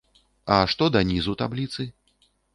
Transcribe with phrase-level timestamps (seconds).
[0.55, 1.89] А што да нізу табліцы?